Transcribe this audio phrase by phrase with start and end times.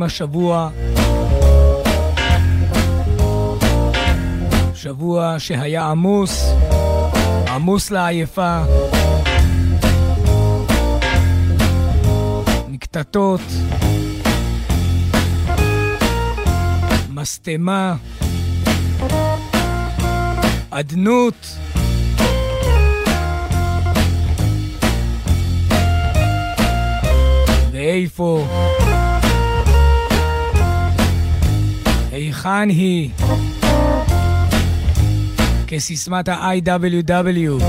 [0.00, 0.70] סוגרים השבוע.
[4.74, 6.52] שבוע שהיה עמוס,
[7.48, 8.62] עמוס לעייפה.
[12.68, 13.40] מקטטות,
[17.08, 17.94] משטמה,
[20.70, 21.56] אדנות.
[27.72, 28.46] ואיפה?
[32.40, 33.10] היכן היא?
[35.66, 37.64] כסיסמת ה-IWW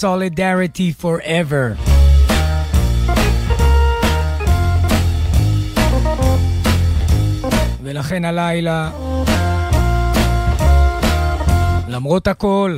[0.00, 1.90] Solidarity Forever
[7.82, 8.90] ולכן הלילה,
[11.88, 12.76] למרות הכל,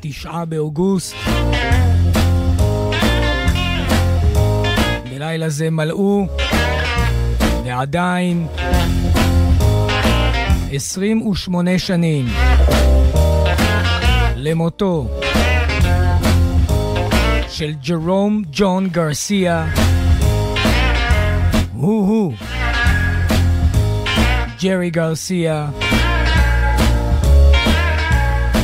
[0.00, 1.14] תשעה באוגוסט,
[5.34, 6.26] בלילה זה מלאו
[7.64, 8.46] ועדיין
[10.72, 12.26] 28 שנים
[14.36, 15.08] למותו
[17.48, 19.66] של ג'רום ג'ון גרסיה
[21.72, 22.32] הוא-הוא,
[24.62, 25.68] ג'רי גרסיה,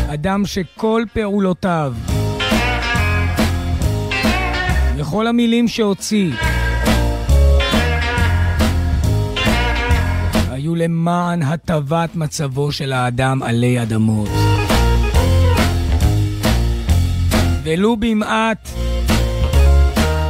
[0.09, 1.95] אדם שכל פעולותיו
[5.01, 6.31] וכל המילים שהוציא
[10.81, 14.29] למען הטבת מצבו של האדם עלי אדמות.
[17.63, 18.69] ולו במעט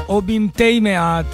[0.09, 1.27] או במתי מעט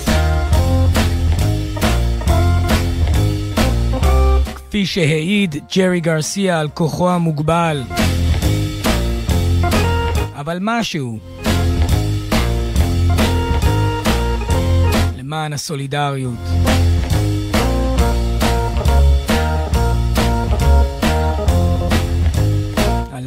[4.57, 7.83] כפי שהעיד ג'רי גרסיה על כוחו המוגבל.
[10.35, 11.19] אבל משהו
[15.19, 16.66] למען הסולידריות.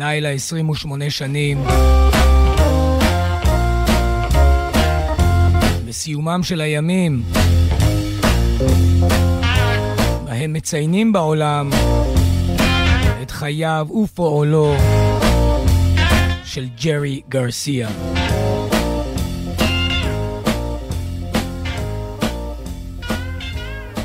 [0.01, 1.63] הלילה 28 שנים
[5.87, 7.23] בסיומם של הימים
[10.25, 11.69] בהם מציינים בעולם
[13.21, 14.75] את חייו ופועלו
[16.43, 17.89] של ג'רי גרסיה.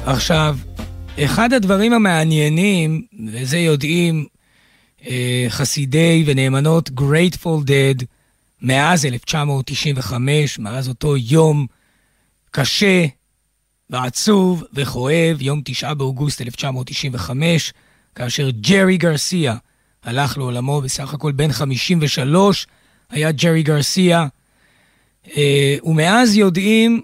[0.06, 0.56] עכשיו,
[1.24, 4.33] אחד הדברים המעניינים, וזה יודעים
[5.48, 8.04] חסידי ונאמנות Grateful Dead
[8.62, 11.66] מאז 1995, מאז אותו יום
[12.50, 13.06] קשה
[13.90, 17.72] ועצוב וכואב, יום תשעה באוגוסט 1995,
[18.14, 19.56] כאשר ג'רי גרסיה
[20.04, 22.66] הלך לעולמו בסך הכל בן 53,
[23.10, 24.26] היה ג'רי גרסיה.
[25.36, 27.00] אה, ומאז יודעים,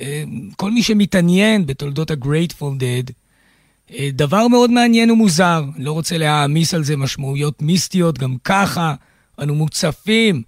[0.00, 0.24] אה,
[0.56, 3.12] כל מי שמתעניין בתולדות ה-Grateful Dead, אה,
[4.12, 8.94] דבר מאוד מעניין ומוזר, לא רוצה להעמיס על זה משמעויות מיסטיות, גם ככה
[9.38, 10.42] אנו מוצפים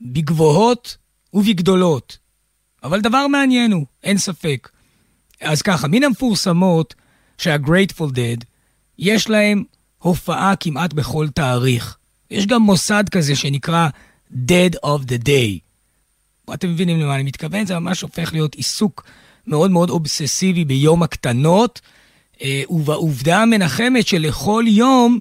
[0.00, 0.96] בגבוהות
[1.34, 2.18] ובגדולות.
[2.82, 4.68] אבל דבר מעניין הוא, אין ספק.
[5.40, 6.94] אז ככה, מן המפורסמות
[7.38, 8.44] שה-Grateful Dead,
[8.98, 9.64] יש להם
[9.98, 11.96] הופעה כמעט בכל תאריך.
[12.30, 13.88] יש גם מוסד כזה שנקרא
[14.32, 15.58] Dead of the Day.
[16.54, 17.66] אתם מבינים למה אני מתכוון?
[17.66, 19.04] זה ממש הופך להיות עיסוק
[19.46, 21.90] מאוד מאוד אובססיבי ביום הקטנות, אה,
[22.70, 25.20] ובעובדה המנחמת שלכל יום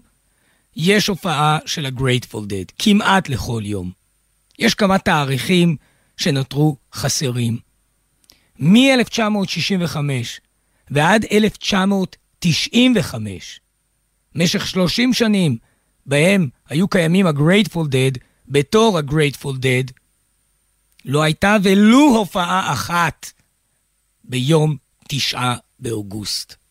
[0.76, 3.92] יש הופעה של ה-Grateful Dead, כמעט לכל יום.
[4.60, 5.76] יש כמה תאריכים
[6.18, 7.58] שנותרו חסרים.
[8.60, 9.98] מ-1965
[10.90, 13.60] ועד 1995,
[14.36, 15.58] משך 30 שנים
[16.06, 19.92] בהם היו קיימים ה-Grateful Dead בתור ה-Grateful Dead,
[21.06, 23.32] לא הייתה ולו הופעה אחת
[24.24, 26.65] ביום תשעה באוגוסט.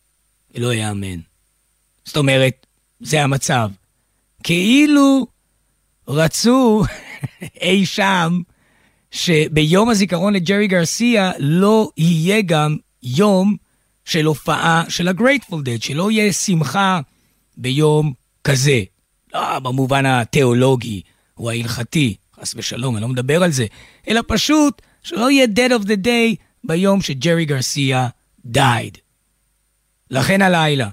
[0.54, 1.20] לא יאמן.
[2.04, 2.66] זאת אומרת,
[3.00, 3.70] זה המצב.
[4.42, 5.26] כאילו
[6.08, 6.82] רצו
[7.62, 8.40] אי שם
[9.10, 13.56] שביום הזיכרון לג'רי גרסיה לא יהיה גם יום
[14.04, 17.00] של הופעה של ה-Grateful Dead, שלא יהיה שמחה
[17.56, 18.12] ביום
[18.44, 18.82] כזה.
[19.34, 21.02] לא במובן התיאולוגי
[21.38, 23.66] או ההלכתי, חס ושלום, אני לא מדבר על זה,
[24.08, 28.08] אלא פשוט שלא יהיה Dead of the Day ביום שג'רי גרסיה
[28.54, 29.03] died.
[30.14, 30.88] לכן הלילה,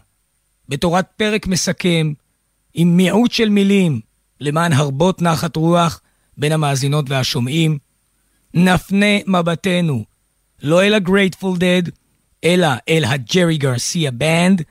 [0.69, 2.13] בתורת פרק מסכם,
[2.73, 4.01] עם מיעוט של מילים,
[4.39, 6.01] למען הרבות נחת רוח
[6.37, 7.77] בין המאזינות והשומעים,
[8.53, 10.05] נפנה מבטנו
[10.61, 11.91] לא אל ה-Grateful Dead,
[12.43, 14.61] אלא אל הג'רי גרסיה בנד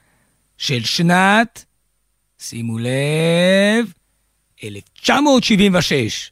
[0.58, 1.64] של שנת,
[2.38, 3.93] שימו לב,
[4.64, 6.31] 1976.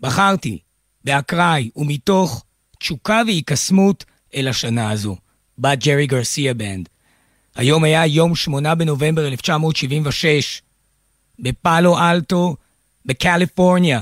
[0.00, 0.58] בחרתי
[1.04, 2.44] באקראי ומתוך
[2.78, 4.04] תשוקה והיקסמות
[4.34, 5.16] אל השנה הזו,
[5.58, 6.93] בת Jerry Garcia Band.
[7.54, 10.62] היום היה יום 8 בנובמבר 1976,
[11.38, 12.56] בפאלו אלטו,
[13.04, 14.00] בקליפורניה,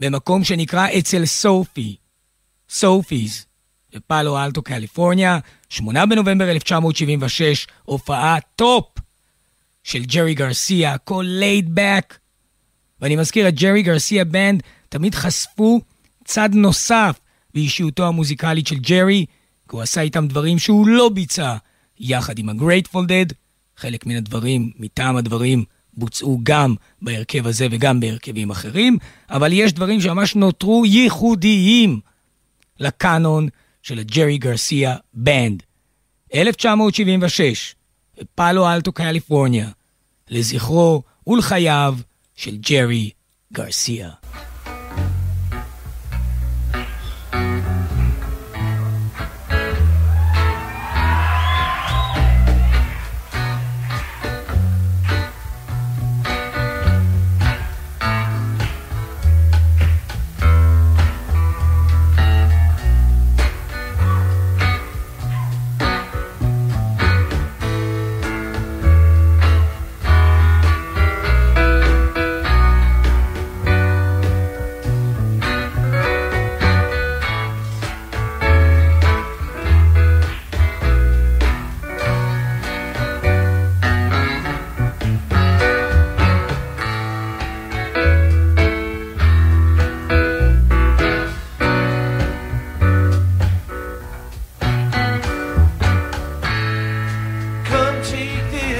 [0.00, 1.96] במקום שנקרא אצל סופי,
[2.70, 3.46] Sophie's,
[3.94, 5.38] בפאלו אלטו, קליפורניה,
[5.68, 8.84] 8 בנובמבר 1976, הופעה top
[9.84, 12.18] של ג'רי גרסיה, הכל laid back.
[13.00, 15.80] ואני מזכיר, את ג'רי גרסיה בנד תמיד חשפו
[16.24, 17.20] צד נוסף
[17.54, 19.26] באישיותו המוזיקלית של ג'רי,
[19.68, 21.56] כי הוא עשה איתם דברים שהוא לא ביצע
[22.00, 23.34] יחד עם ה-Grateful Dead.
[23.76, 25.64] חלק מן הדברים, מטעם הדברים,
[25.94, 28.98] בוצעו גם בהרכב הזה וגם בהרכבים אחרים,
[29.30, 32.00] אבל יש דברים שממש נותרו ייחודיים
[32.80, 33.48] לקאנון
[33.82, 35.62] של הג'רי גרסיה בנד.
[36.34, 37.74] 1976,
[38.20, 39.68] בפאלו אלטו, קליפורניה,
[40.30, 41.96] לזכרו ולחייו
[42.36, 43.10] של ג'רי
[43.52, 44.10] גרסיה.
[98.18, 98.77] take this.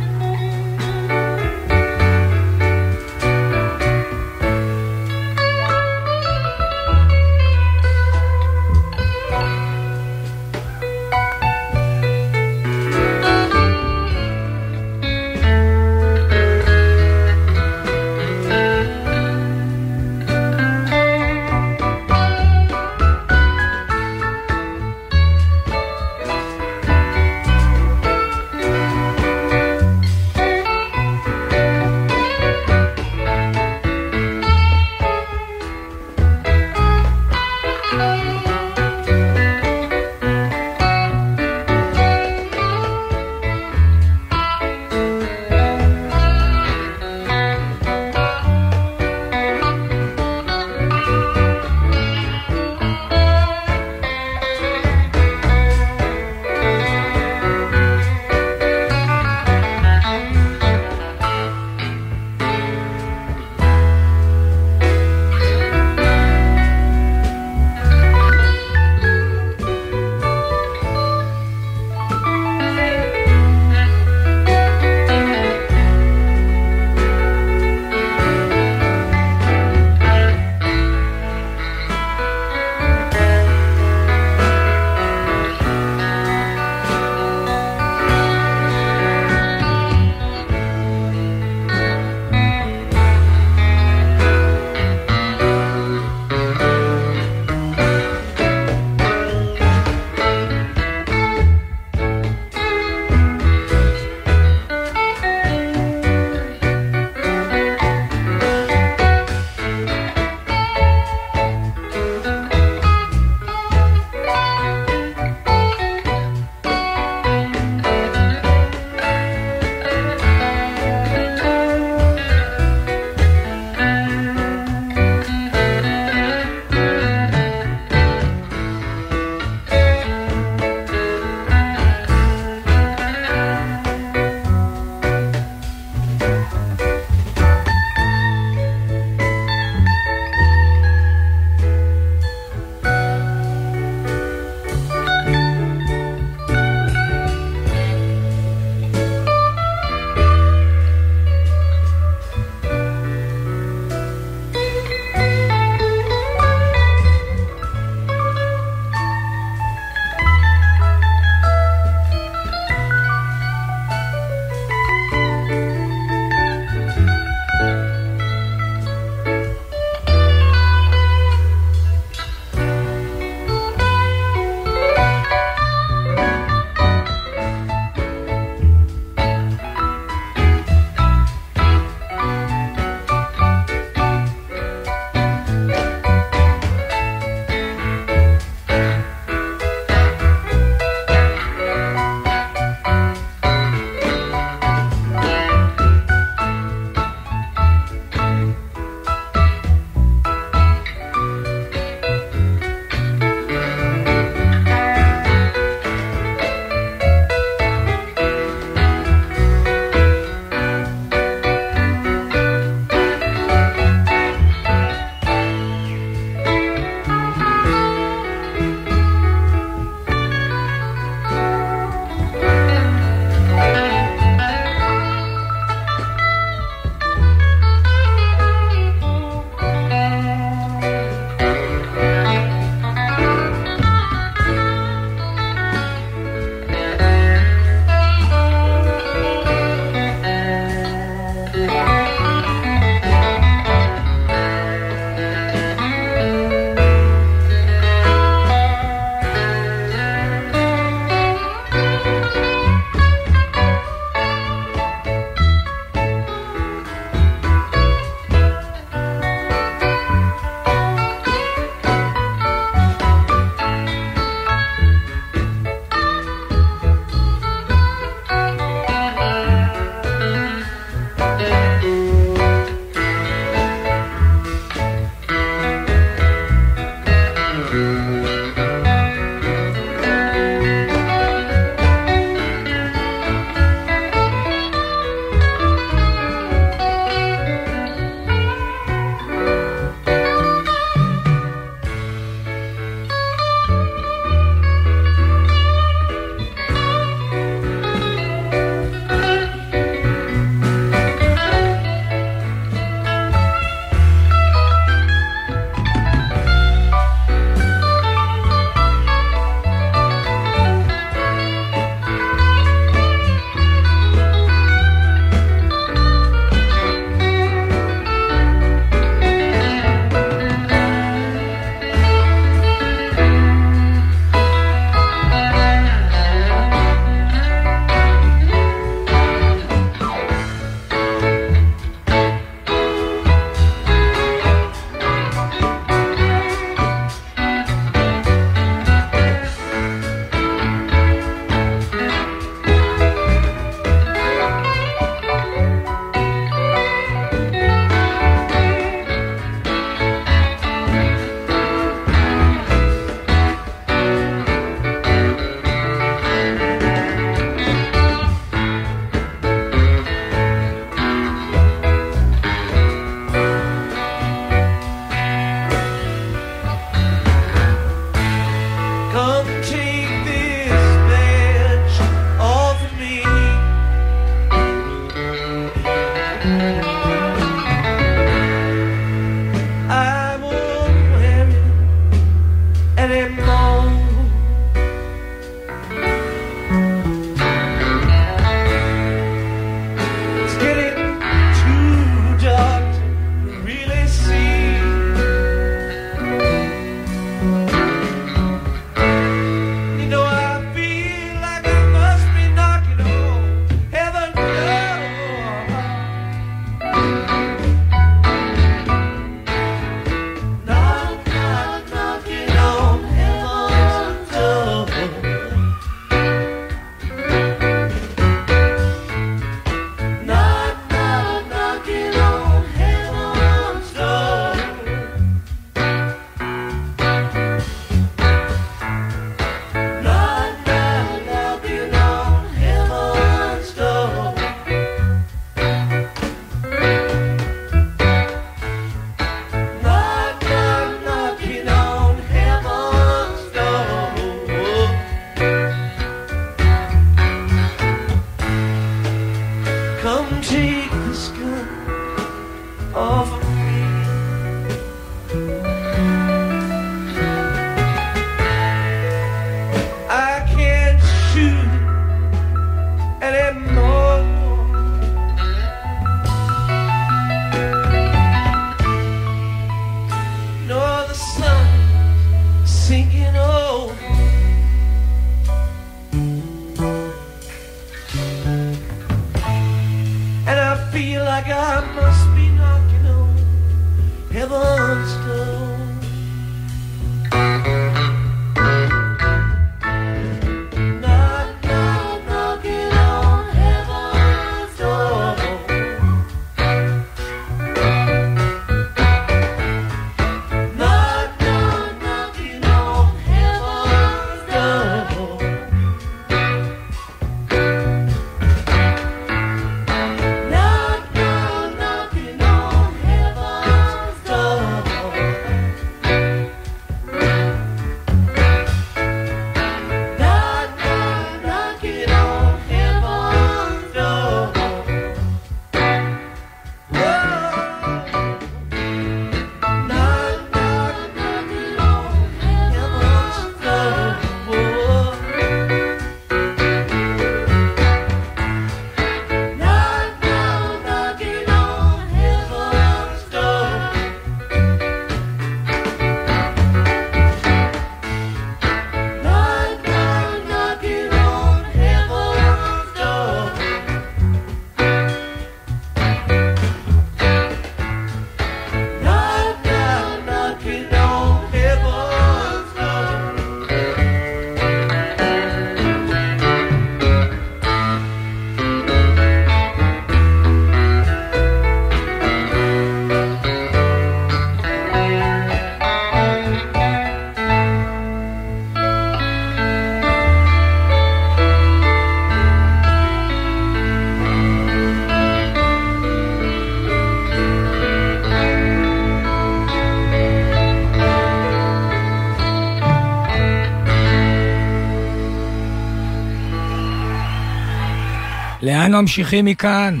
[598.88, 600.00] לאן ממשיכים מכאן?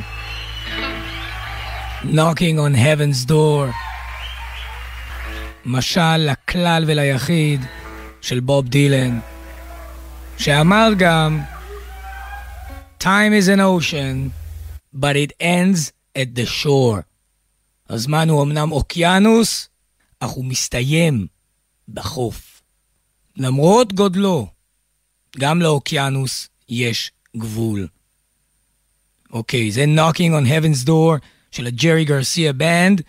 [2.02, 3.74] Knocking on Heaven's Door.
[5.64, 7.60] משל לכלל וליחיד
[8.20, 9.20] של בוב דילן,
[10.38, 11.40] שאמר גם
[13.00, 14.32] Time is an ocean,
[14.94, 17.02] but it ends at the shore.
[17.88, 19.68] הזמן הוא אמנם אוקיינוס,
[20.20, 21.26] אך הוא מסתיים
[21.88, 22.62] בחוף.
[23.36, 24.46] למרות גודלו,
[25.38, 27.88] גם לאוקיינוס יש גבול.
[29.32, 31.18] אוקיי, זה Knocking on Heaven's Door
[31.50, 33.02] של ה Jerry Garcia Band,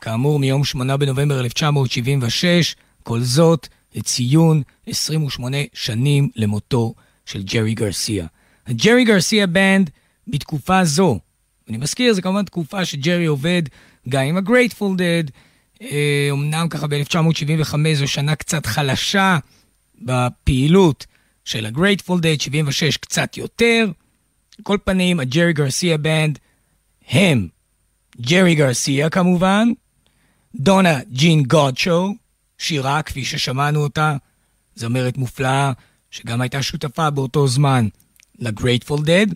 [0.00, 6.94] כאמור מיום 8 בנובמבר 1976, כל זאת לציון 28 שנים למותו
[7.26, 8.26] של ג'רי גרסיה.
[8.66, 9.90] ה Jerry Garcia Band
[10.28, 11.18] בתקופה זו,
[11.68, 13.62] אני מזכיר, זו כמובן תקופה שג'רי עובד
[14.08, 15.30] גם עם ה-Grateful Dead,
[15.82, 19.38] אה, אמנם ככה ב-1975 זו שנה קצת חלשה
[20.02, 21.06] בפעילות
[21.44, 23.86] של ה-Grateful Dead, 76 קצת יותר.
[24.62, 26.38] כל פנים, הג'רי גרסיה בנד
[27.08, 27.48] הם
[28.20, 29.68] ג'רי גרסיה כמובן,
[30.54, 32.14] דונה ג'ין גודשו,
[32.58, 34.16] שירה כפי ששמענו אותה,
[34.74, 35.72] זמרת מופלאה
[36.10, 37.88] שגם הייתה שותפה באותו זמן
[38.38, 39.34] ל-Grateful Dead,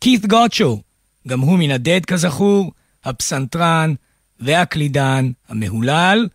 [0.00, 0.82] כית גודשו,
[1.28, 2.72] גם הוא מן הדד כזכור,
[3.04, 3.94] הפסנתרן
[4.40, 6.28] והקלידן המהולל,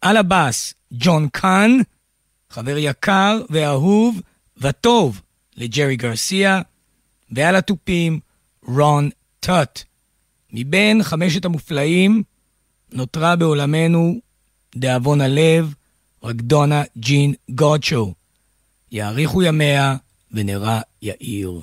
[0.00, 1.70] על הבאס ג'ון קאן,
[2.50, 4.20] חבר יקר ואהוב
[4.56, 5.20] וטוב
[5.56, 6.60] לג'רי גרסיה,
[7.30, 8.20] ועל התופים
[8.66, 9.10] רון
[9.40, 9.80] טוט.
[10.52, 12.22] מבין חמשת המופלאים
[12.92, 14.20] נותרה בעולמנו,
[14.76, 15.74] דאבון הלב,
[16.22, 18.14] רק דונה ג'ין גודשו.
[18.92, 19.96] יאריכו ימיה
[20.32, 21.60] ונרה יאיר.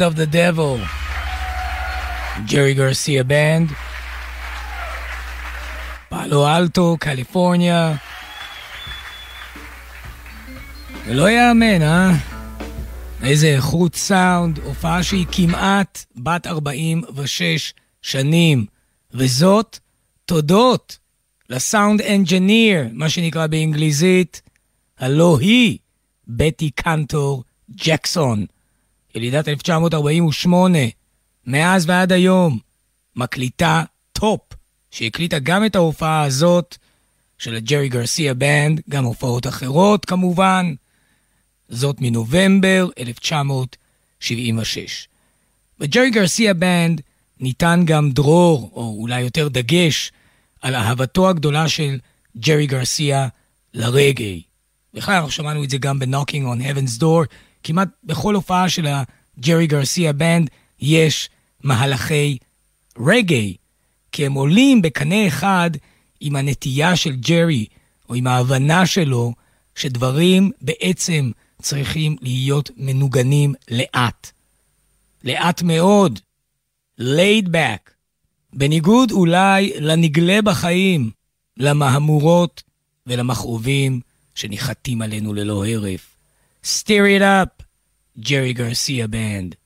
[0.00, 0.80] Friend of the Devil,
[2.46, 3.68] Jerry Garcia Band,
[6.08, 7.96] פאלו אלטו, קליפורניה.
[11.06, 12.10] זה לא יאמן, אה?
[13.22, 18.66] איזה איכות סאונד, הופעה שהיא כמעט בת 46 שנים,
[19.12, 19.78] וזאת
[20.24, 20.98] תודות
[21.50, 24.42] ל sound engineer, מה שנקרא באנגליזית,
[24.98, 25.78] הלא היא
[26.28, 28.46] בטי קנטור ג'קסון.
[29.14, 30.78] ילידת 1948,
[31.46, 32.58] מאז ועד היום,
[33.16, 34.40] מקליטה top,
[34.90, 36.76] שהקליטה גם את ההופעה הזאת
[37.38, 40.74] של ה Jerry Garcia Band, גם הופעות אחרות כמובן,
[41.68, 45.08] זאת מנובמבר 1976.
[45.78, 47.00] ב Jerry Garcia Band
[47.40, 50.12] ניתן גם דרור, או אולי יותר דגש,
[50.62, 51.98] על אהבתו הגדולה של
[52.36, 53.28] ג'רי גרסיה
[53.74, 54.42] לרגעי.
[54.94, 57.26] בכלל, אנחנו שמענו את זה גם ב-Knocking on Heaven's Door,
[57.62, 61.28] כמעט בכל הופעה של הג'רי גרסיה בנד יש
[61.62, 62.38] מהלכי
[63.06, 63.56] רגעי,
[64.12, 65.70] כי הם עולים בקנה אחד
[66.20, 67.66] עם הנטייה של ג'רי,
[68.08, 69.34] או עם ההבנה שלו,
[69.74, 71.30] שדברים בעצם
[71.62, 74.30] צריכים להיות מנוגנים לאט.
[75.24, 76.20] לאט מאוד.
[77.00, 77.90] laid back.
[78.52, 81.10] בניגוד אולי לנגלה בחיים,
[81.56, 82.62] למהמורות
[83.06, 84.00] ולמכאובים
[84.34, 86.09] שניחתים עלינו ללא הרף.
[86.62, 87.62] Stir it up,
[88.18, 89.56] Jerry Garcia Band.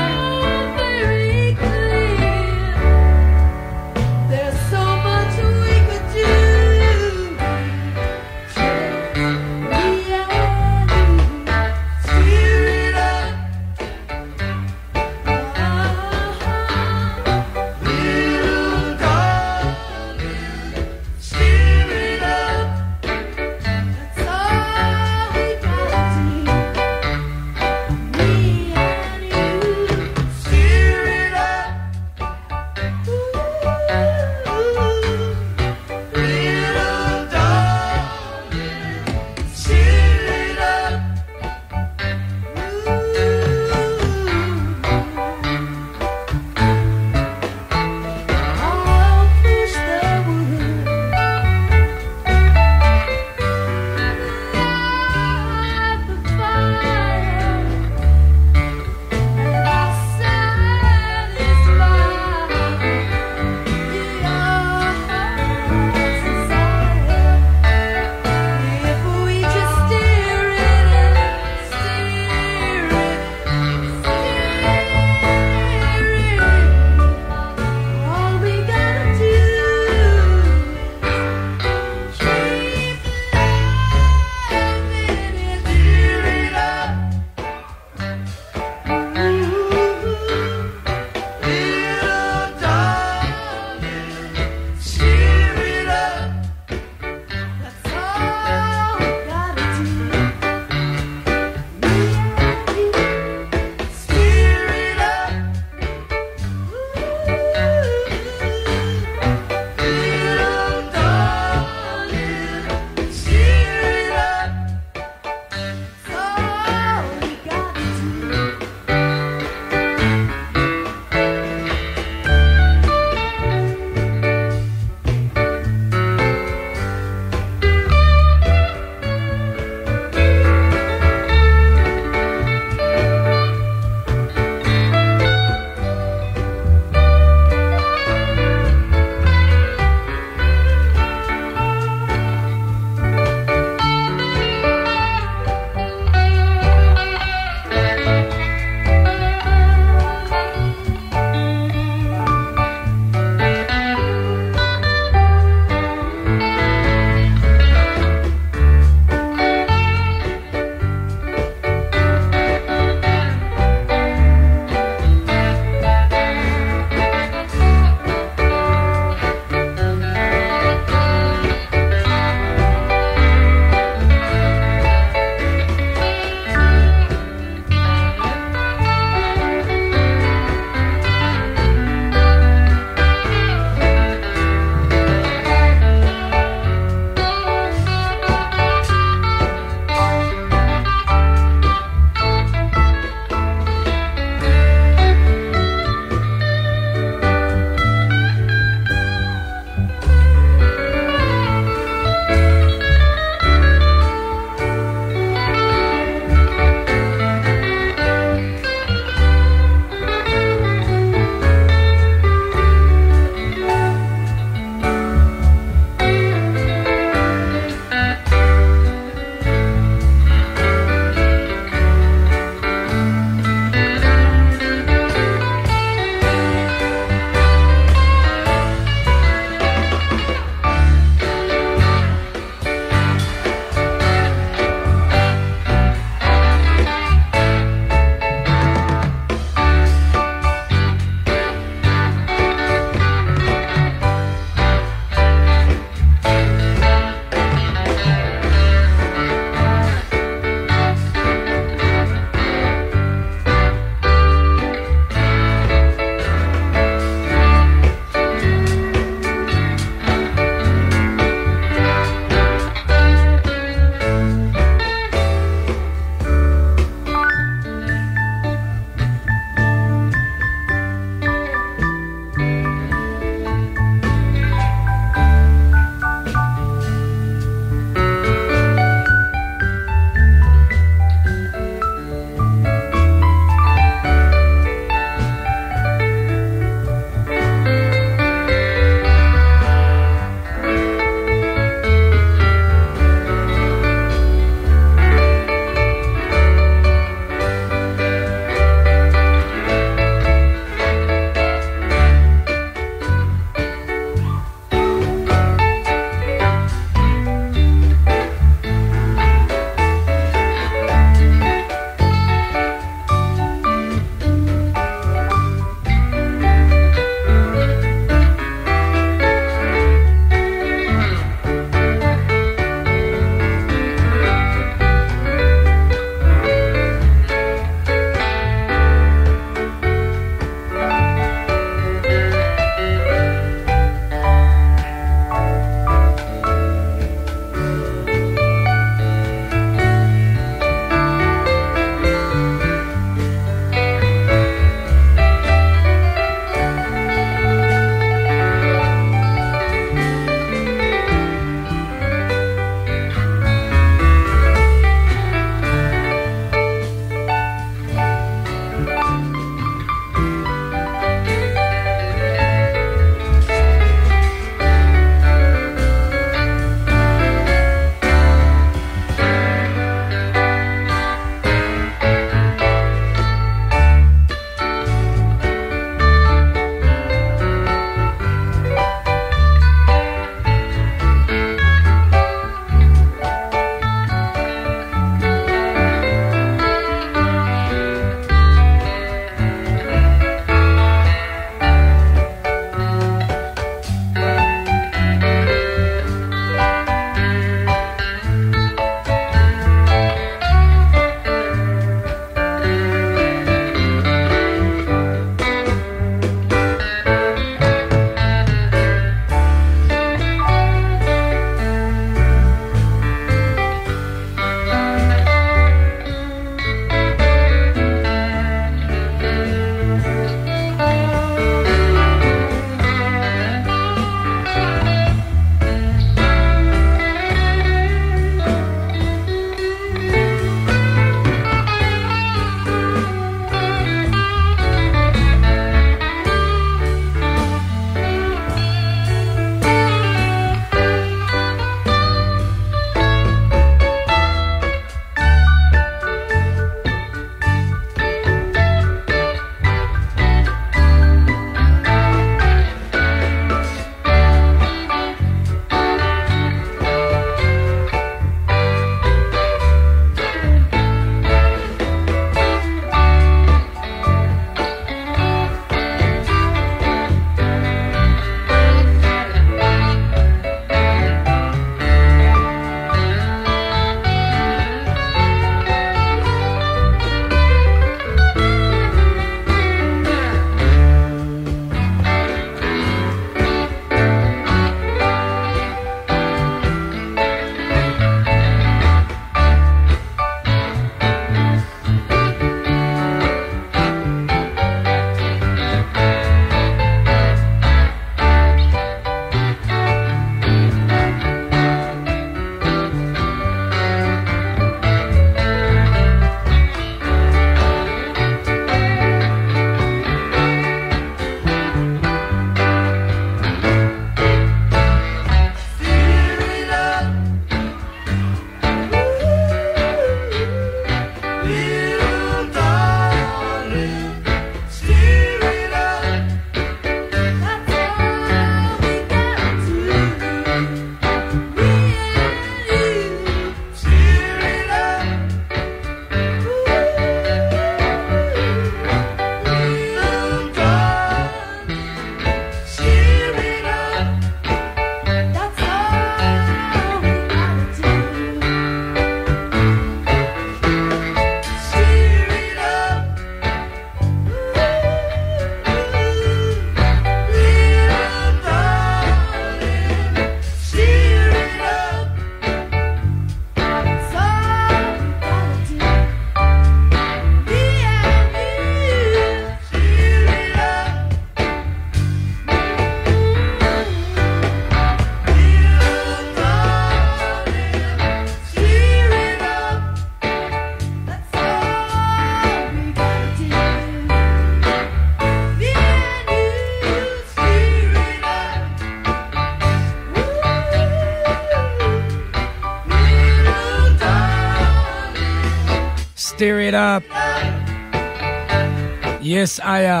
[599.40, 600.00] Yes, Aya.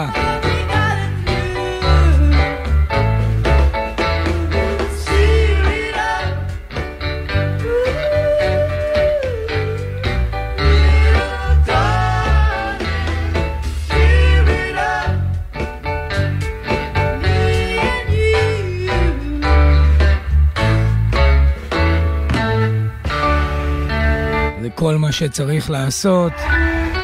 [24.62, 26.32] זה כל מה שצריך לעשות.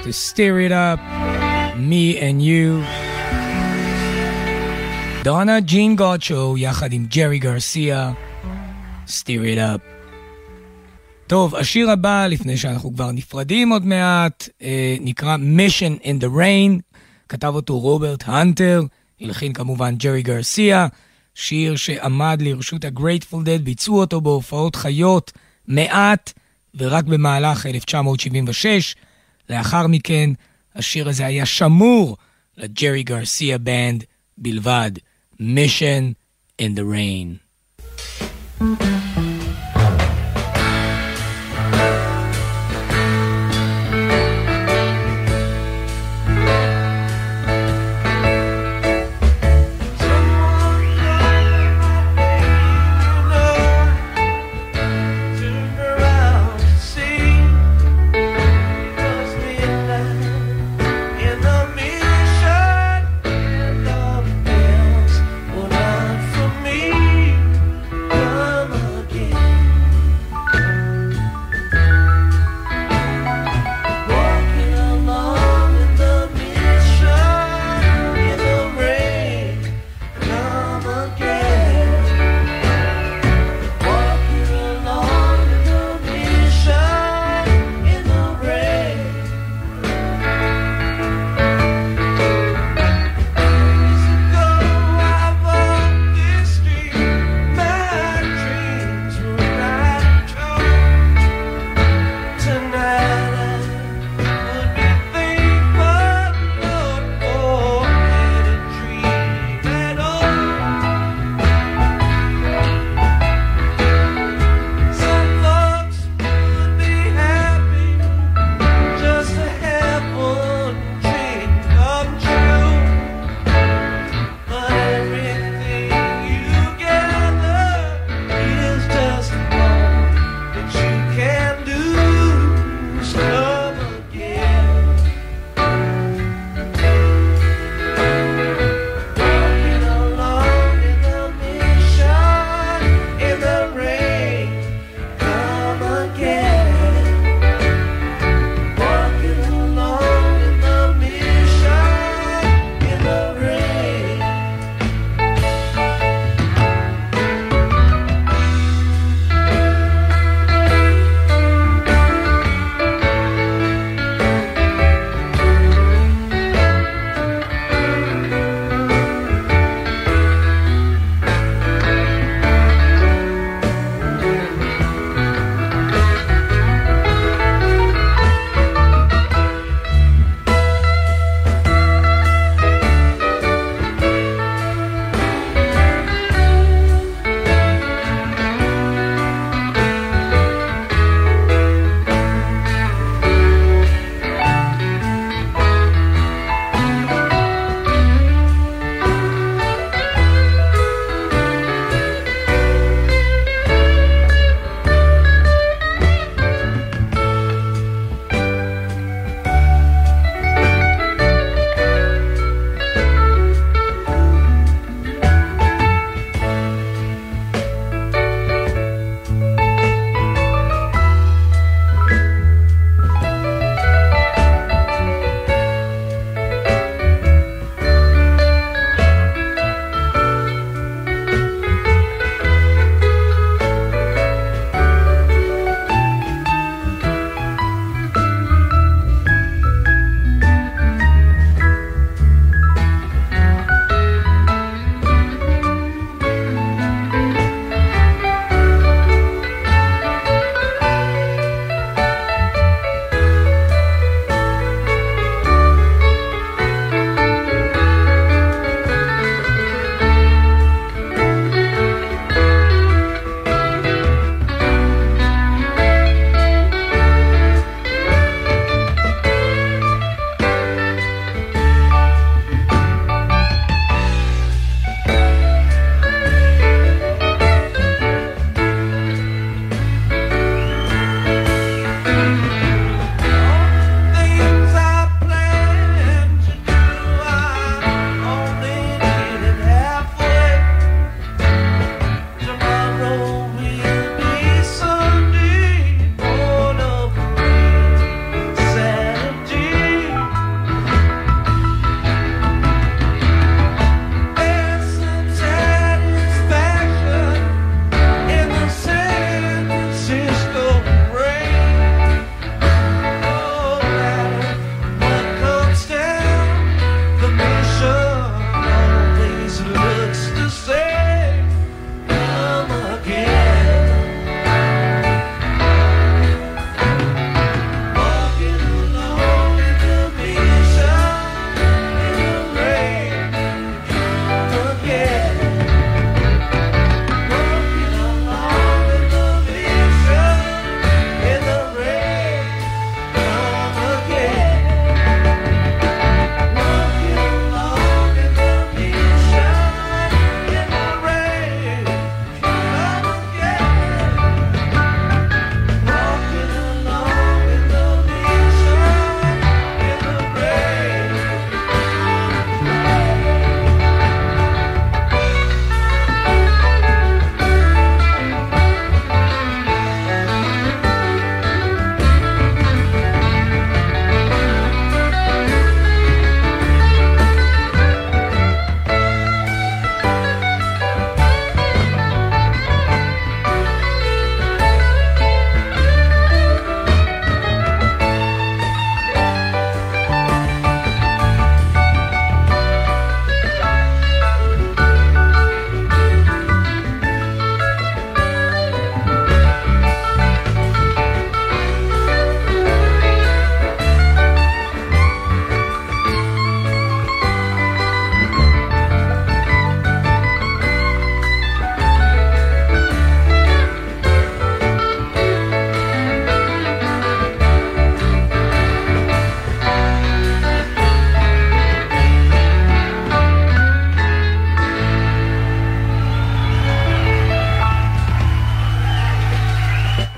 [0.02, 1.00] To stir it up,
[1.78, 2.84] me and you.
[5.24, 8.12] דונה ג'ין גודשו יחד עם ג'רי גרסיה,
[9.06, 9.80] stir it up.
[11.26, 16.96] טוב, השיר הבא, לפני שאנחנו כבר נפרדים עוד מעט, אה, נקרא Mission in the Rain,
[17.28, 18.82] כתב אותו רוברט הנטר,
[19.20, 20.86] הלחין כמובן ג'רי גרסיה,
[21.34, 25.32] שיר שעמד לרשות ה-Grateful Dead, ביצעו אותו בהופעות חיות
[25.68, 26.32] מעט,
[26.74, 28.94] ורק במהלך 1976.
[29.50, 30.30] לאחר מכן,
[30.76, 32.16] השיר הזה היה שמור
[32.56, 34.04] לג'רי גרסיה בנד
[34.38, 34.90] בלבד,
[35.40, 36.14] Mission
[36.58, 37.38] in the Rain.
[38.58, 39.15] Well, not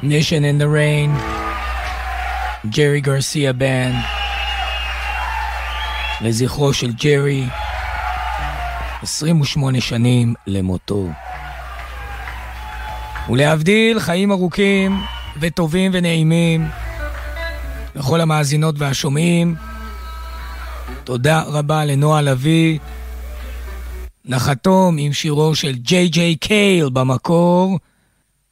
[0.08, 1.10] Nation in the Rain,
[2.70, 3.94] ג'רי גרסיה בנד,
[6.20, 7.44] לזכרו של ג'רי,
[9.02, 11.06] 28 שנים למותו.
[13.28, 15.00] ולהבדיל, חיים ארוכים
[15.40, 16.68] וטובים ונעימים
[17.94, 19.54] לכל המאזינות והשומעים.
[21.04, 22.78] תודה רבה לנועה לביא.
[24.24, 27.78] נחתום עם שירו של ג'יי ג'יי קייל במקור,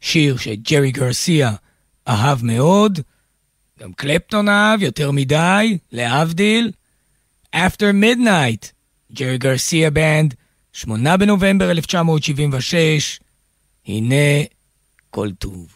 [0.07, 1.53] שיר שג'רי גרסיה
[2.09, 3.01] אהב מאוד,
[3.81, 6.73] גם קלפטון אהב יותר מדי, להבדיל.
[7.57, 8.67] After Midnight,
[9.13, 10.35] ג'רי גרסיה בנד,
[10.73, 13.21] 8 בנובמבר 1976,
[13.87, 14.45] הנה
[15.11, 15.76] כל טוב.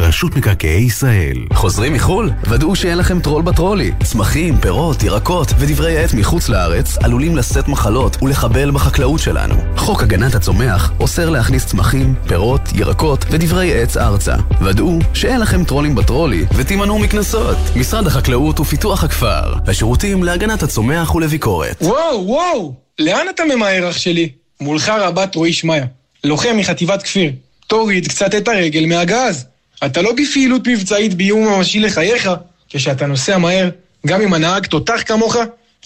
[0.00, 1.36] רשות מקרקעי ישראל.
[1.52, 2.30] חוזרים מחו"ל?
[2.50, 3.92] ודאו שאין לכם טרול בטרולי.
[4.04, 9.54] צמחים, פירות, ירקות ודברי עט מחוץ לארץ עלולים לשאת מחלות ולחבל בחקלאות שלנו.
[9.76, 14.34] חוק הגנת הצומח אוסר להכניס צמחים, פירות, ירקות ודברי עץ ארצה.
[14.64, 17.56] ודאו שאין לכם טרולים בטרולי ותימנעו מקנסות.
[17.76, 19.54] משרד החקלאות ופיתוח הכפר.
[19.66, 21.76] השירותים להגנת הצומח ולביקורת.
[21.80, 22.74] וואו, וואו!
[22.98, 24.28] לאן אתה ממהר, אח שלי?
[24.60, 25.84] מולך רבת רועי שמעיה,
[26.24, 27.32] לוחם מחטיבת כפיר.
[27.66, 29.51] תוריד קצת את הרגל מהגז.
[29.86, 32.30] אתה לא בפעילות מבצעית באיום ממשי לחייך.
[32.68, 33.68] כשאתה נוסע מהר,
[34.06, 35.36] גם אם הנהג תותח כמוך,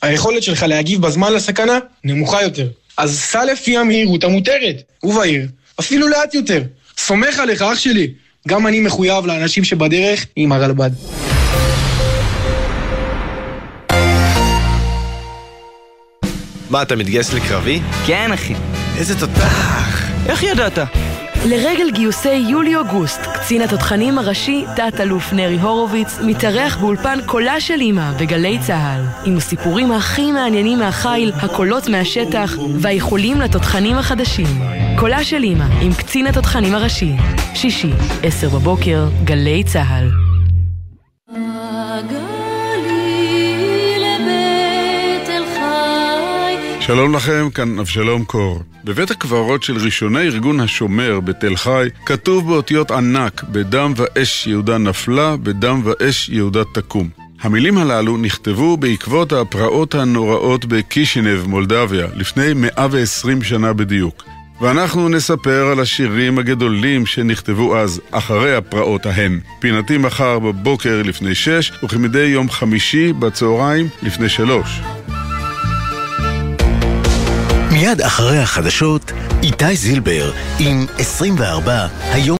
[0.02, 2.68] היכולת שלך להגיב בזמן לסכנה נמוכה יותר.
[2.96, 5.46] אז סע לפי המהירות המותרת, ובהיר,
[5.80, 6.62] אפילו לאט יותר.
[6.98, 8.10] סומך עליך, אח שלי.
[8.48, 10.90] גם אני מחויב לאנשים שבדרך עם הרלב"ד.
[16.70, 17.80] מה, אתה מתגייס לקרבי?
[18.06, 18.54] כן, אחי.
[18.98, 20.10] איזה תותח!
[20.28, 20.78] איך ידעת?
[21.44, 28.58] לרגל גיוסי יולי-אוגוסט, קצין התותחנים הראשי, תת-אלוף נרי הורוביץ, מתארח באולפן קולה של אמא בגלי
[28.66, 34.46] צה"ל, עם הסיפורים הכי מעניינים מהחיל, הקולות מהשטח, והאיחולים לתותחנים החדשים.
[34.98, 37.12] קולה של אמא, עם קצין התותחנים הראשי.
[37.54, 37.90] שישי,
[38.22, 40.25] עשר בבוקר, גלי צה"ל.
[46.86, 48.62] שלום לכם, כאן אבשלום קור.
[48.84, 55.36] בבית הקברות של ראשוני ארגון השומר בתל חי כתוב באותיות ענק בדם ואש יהודה נפלה,
[55.36, 57.08] בדם ואש יהודה תקום.
[57.40, 64.24] המילים הללו נכתבו בעקבות הפרעות הנוראות בקישינב, מולדביה, לפני 120 שנה בדיוק.
[64.60, 69.40] ואנחנו נספר על השירים הגדולים שנכתבו אז, אחרי הפרעות ההם.
[69.60, 74.80] פינתי מחר בבוקר לפני שש, וכמדי יום חמישי בצהריים לפני שלוש.
[77.76, 79.12] מיד אחרי החדשות,
[79.42, 82.34] איתי זילבר עם 24 היום